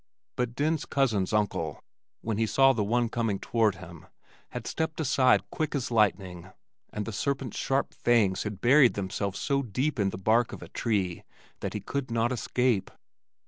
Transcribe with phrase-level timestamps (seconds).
[0.35, 1.79] But Den's cousin's uncle,
[2.21, 4.07] when he saw the one coming toward him,
[4.49, 6.49] had stepped aside quick as lightning,
[6.91, 10.69] and the serpent's sharp fangs had buried themselves so deep in the bark of a
[10.69, 11.21] tree,
[11.59, 12.89] that he could not escape.